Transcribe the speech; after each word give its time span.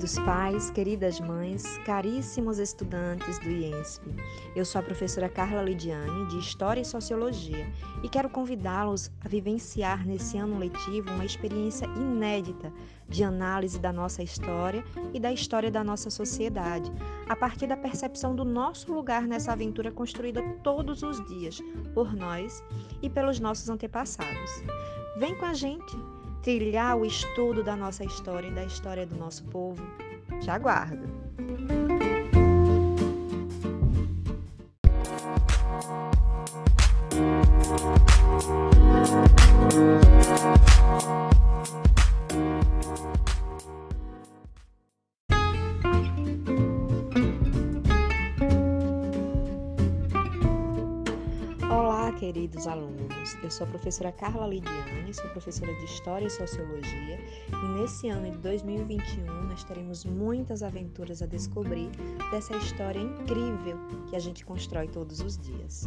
Queridos 0.00 0.24
pais, 0.24 0.70
queridas 0.70 1.20
mães, 1.20 1.76
caríssimos 1.84 2.58
estudantes 2.58 3.38
do 3.40 3.50
IENSP, 3.50 4.02
eu 4.56 4.64
sou 4.64 4.78
a 4.78 4.82
professora 4.82 5.28
Carla 5.28 5.60
Lidiane, 5.60 6.26
de 6.28 6.38
História 6.38 6.80
e 6.80 6.86
Sociologia, 6.86 7.70
e 8.02 8.08
quero 8.08 8.30
convidá-los 8.30 9.10
a 9.22 9.28
vivenciar 9.28 10.06
nesse 10.06 10.38
ano 10.38 10.58
letivo 10.58 11.10
uma 11.10 11.26
experiência 11.26 11.84
inédita 11.84 12.72
de 13.10 13.22
análise 13.22 13.78
da 13.78 13.92
nossa 13.92 14.22
história 14.22 14.82
e 15.12 15.20
da 15.20 15.34
história 15.34 15.70
da 15.70 15.84
nossa 15.84 16.08
sociedade, 16.08 16.90
a 17.28 17.36
partir 17.36 17.66
da 17.66 17.76
percepção 17.76 18.34
do 18.34 18.42
nosso 18.42 18.90
lugar 18.90 19.24
nessa 19.24 19.52
aventura 19.52 19.92
construída 19.92 20.42
todos 20.62 21.02
os 21.02 21.22
dias 21.28 21.60
por 21.92 22.16
nós 22.16 22.64
e 23.02 23.10
pelos 23.10 23.38
nossos 23.38 23.68
antepassados. 23.68 24.64
Vem 25.18 25.36
com 25.36 25.44
a 25.44 25.52
gente! 25.52 26.19
Trilhar 26.42 26.96
o 26.96 27.04
estudo 27.04 27.62
da 27.62 27.76
nossa 27.76 28.04
história 28.04 28.48
e 28.48 28.52
da 28.52 28.64
história 28.64 29.06
do 29.06 29.16
nosso 29.16 29.44
povo? 29.44 29.82
Te 30.40 30.50
aguardo! 30.50 31.08
Queridos 52.20 52.66
alunos. 52.66 53.34
Eu 53.42 53.50
sou 53.50 53.66
a 53.66 53.70
professora 53.70 54.12
Carla 54.12 54.46
Lidiane, 54.46 55.12
sou 55.14 55.24
professora 55.30 55.74
de 55.76 55.86
História 55.86 56.26
e 56.26 56.30
Sociologia, 56.30 57.18
e 57.48 57.80
nesse 57.80 58.10
ano 58.10 58.30
de 58.30 58.36
2021 58.36 59.24
nós 59.44 59.64
teremos 59.64 60.04
muitas 60.04 60.62
aventuras 60.62 61.22
a 61.22 61.26
descobrir 61.26 61.88
dessa 62.30 62.54
história 62.58 63.00
incrível 63.00 63.78
que 64.10 64.16
a 64.16 64.18
gente 64.18 64.44
constrói 64.44 64.86
todos 64.86 65.20
os 65.20 65.38
dias. 65.38 65.86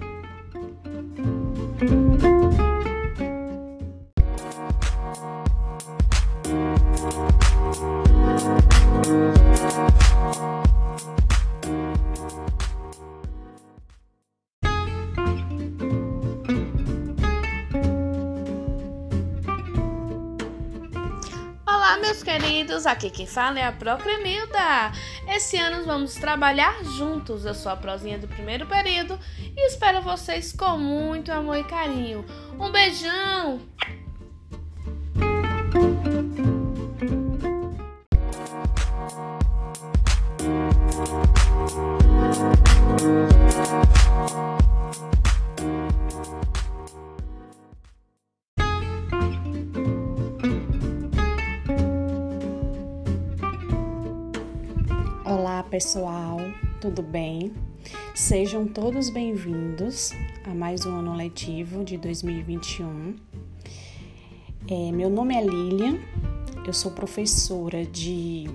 Olá, 21.93 22.01
meus 22.01 22.23
queridos! 22.23 22.87
Aqui 22.87 23.11
quem 23.11 23.27
fala 23.27 23.59
é 23.59 23.67
a 23.67 23.71
própria 23.71 24.17
Milda. 24.17 24.91
Esse 25.27 25.57
ano 25.57 25.85
vamos 25.85 26.15
trabalhar 26.15 26.83
juntos. 26.83 27.45
Eu 27.45 27.53
sou 27.53 27.71
a 27.71 27.75
prosinha 27.75 28.17
do 28.17 28.27
primeiro 28.27 28.65
período 28.65 29.19
e 29.55 29.67
espero 29.67 30.01
vocês 30.01 30.51
com 30.51 30.75
muito 30.75 31.31
amor 31.31 31.55
e 31.55 31.63
carinho. 31.63 32.25
Um 32.59 32.71
beijão! 32.71 33.61
Pessoal, 55.73 56.37
tudo 56.79 57.01
bem? 57.01 57.51
Sejam 58.13 58.67
todos 58.67 59.09
bem-vindos 59.09 60.11
a 60.45 60.53
mais 60.53 60.85
um 60.85 60.97
ano 60.97 61.15
letivo 61.15 61.83
de 61.83 61.97
2021. 61.97 63.15
É, 64.69 64.91
meu 64.91 65.09
nome 65.09 65.33
é 65.33 65.41
Lilian, 65.41 65.97
eu 66.63 66.71
sou 66.73 66.91
professora 66.91 67.83
de 67.83 68.47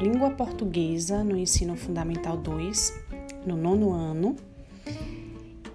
Língua 0.00 0.30
Portuguesa 0.32 1.22
no 1.22 1.36
Ensino 1.36 1.76
Fundamental 1.76 2.36
2, 2.36 3.00
no 3.46 3.56
nono 3.56 3.92
ano, 3.92 4.34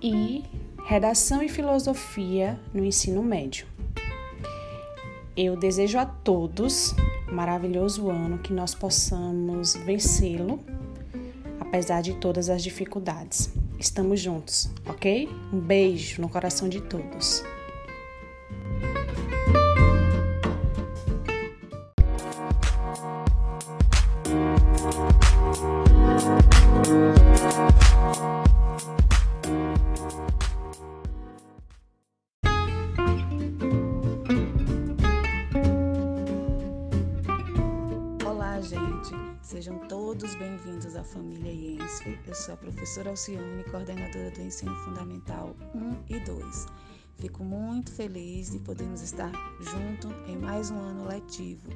e 0.01 0.43
Redação 0.85 1.41
e 1.41 1.47
Filosofia 1.47 2.59
no 2.73 2.83
Ensino 2.83 3.23
Médio. 3.23 3.65
Eu 5.37 5.55
desejo 5.55 5.97
a 5.97 6.05
todos 6.05 6.93
maravilhoso 7.31 8.09
ano, 8.09 8.37
que 8.39 8.53
nós 8.53 8.75
possamos 8.75 9.75
vencê-lo, 9.75 10.59
apesar 11.59 12.01
de 12.01 12.13
todas 12.15 12.49
as 12.49 12.63
dificuldades. 12.63 13.51
Estamos 13.79 14.19
juntos, 14.19 14.69
ok? 14.87 15.29
Um 15.51 15.59
beijo 15.59 16.21
no 16.21 16.29
coração 16.29 16.69
de 16.69 16.81
todos. 16.81 17.43
Sejam 39.43 39.77
todos 39.87 40.33
bem-vindos 40.33 40.95
à 40.95 41.03
família 41.03 41.51
IENSF. 41.51 42.17
Eu 42.25 42.33
sou 42.33 42.55
a 42.55 42.57
professora 42.57 43.11
Alcione, 43.11 43.63
coordenadora 43.65 44.31
do 44.31 44.41
Ensino 44.41 44.75
Fundamental 44.77 45.55
1 45.75 46.15
e 46.15 46.19
2. 46.21 46.65
Fico 47.19 47.43
muito 47.43 47.91
feliz 47.91 48.49
de 48.49 48.57
podermos 48.57 49.03
estar 49.03 49.31
juntos 49.59 50.11
em 50.27 50.35
mais 50.35 50.71
um 50.71 50.79
ano 50.79 51.07
letivo. 51.07 51.69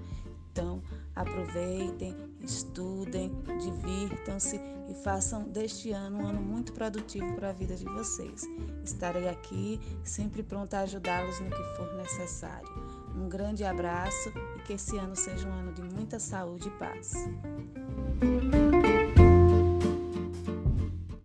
Então, 0.51 0.81
aproveitem, 1.16 2.16
estudem, 2.41 3.31
divirtam-se 3.61 4.59
e 4.89 4.94
façam 5.03 5.44
deste 5.44 5.91
ano 5.91 6.23
um 6.23 6.27
ano 6.27 6.41
muito 6.41 6.73
produtivo 6.73 7.35
para 7.35 7.51
a 7.51 7.53
vida 7.53 7.75
de 7.75 7.85
vocês. 7.85 8.41
Estarei 8.83 9.29
aqui 9.29 9.79
sempre 10.03 10.41
pronta 10.41 10.79
a 10.79 10.81
ajudá-los 10.81 11.39
no 11.39 11.51
que 11.51 11.75
for 11.75 11.94
necessário. 11.97 12.88
Um 13.16 13.28
grande 13.28 13.64
abraço 13.64 14.31
e 14.58 14.62
que 14.64 14.74
esse 14.74 14.97
ano 14.97 15.16
seja 15.16 15.47
um 15.47 15.53
ano 15.53 15.72
de 15.74 15.81
muita 15.81 16.20
saúde 16.20 16.68
e 16.68 16.72
paz. 16.72 17.14